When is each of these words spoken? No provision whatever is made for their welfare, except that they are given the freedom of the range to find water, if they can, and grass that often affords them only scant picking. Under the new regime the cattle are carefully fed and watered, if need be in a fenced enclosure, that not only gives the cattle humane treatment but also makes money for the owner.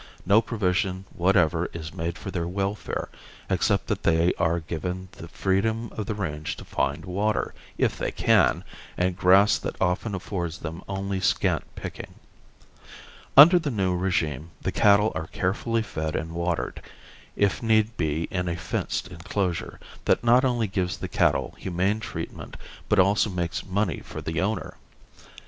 No 0.25 0.41
provision 0.41 1.05
whatever 1.13 1.67
is 1.73 1.93
made 1.93 2.17
for 2.17 2.31
their 2.31 2.47
welfare, 2.47 3.07
except 3.51 3.85
that 3.85 4.01
they 4.01 4.33
are 4.39 4.59
given 4.59 5.09
the 5.11 5.27
freedom 5.27 5.89
of 5.95 6.07
the 6.07 6.15
range 6.15 6.55
to 6.57 6.65
find 6.65 7.05
water, 7.05 7.53
if 7.77 7.99
they 7.99 8.09
can, 8.09 8.63
and 8.97 9.15
grass 9.15 9.59
that 9.59 9.75
often 9.79 10.15
affords 10.15 10.57
them 10.57 10.83
only 10.89 11.19
scant 11.19 11.65
picking. 11.75 12.15
Under 13.37 13.59
the 13.59 13.69
new 13.69 13.95
regime 13.95 14.49
the 14.63 14.71
cattle 14.71 15.11
are 15.13 15.27
carefully 15.27 15.83
fed 15.83 16.15
and 16.15 16.31
watered, 16.31 16.81
if 17.35 17.61
need 17.61 17.95
be 17.95 18.23
in 18.31 18.47
a 18.49 18.57
fenced 18.57 19.07
enclosure, 19.09 19.79
that 20.05 20.23
not 20.23 20.43
only 20.43 20.65
gives 20.65 20.97
the 20.97 21.07
cattle 21.07 21.53
humane 21.59 21.99
treatment 21.99 22.57
but 22.89 22.97
also 22.97 23.29
makes 23.29 23.67
money 23.67 23.99
for 23.99 24.19
the 24.19 24.41
owner. 24.41 24.73